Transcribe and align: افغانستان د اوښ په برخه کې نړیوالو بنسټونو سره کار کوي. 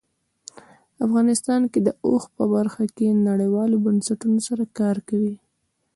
افغانستان 1.05 1.59
د 1.85 1.89
اوښ 2.05 2.23
په 2.35 2.43
برخه 2.53 2.83
کې 2.95 3.07
نړیوالو 3.29 3.75
بنسټونو 3.85 4.39
سره 4.47 4.63
کار 4.79 4.95
کوي. 5.09 5.35